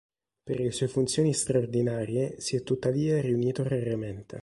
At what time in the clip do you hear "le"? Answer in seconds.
0.59-0.71